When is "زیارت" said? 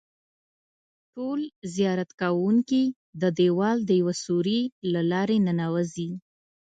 1.75-2.09